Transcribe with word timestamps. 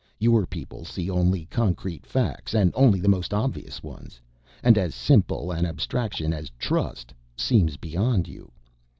Your 0.17 0.47
people 0.47 0.83
see 0.83 1.11
only 1.11 1.45
concrete 1.45 2.07
facts, 2.07 2.55
and 2.55 2.71
only 2.73 2.99
the 2.99 3.07
most 3.07 3.35
obvious 3.35 3.83
ones, 3.83 4.19
and 4.63 4.75
as 4.75 4.95
simple 4.95 5.51
an 5.51 5.63
abstraction 5.63 6.33
as 6.33 6.49
'trust' 6.57 7.13
seems 7.37 7.77
beyond 7.77 8.27
you. 8.27 8.51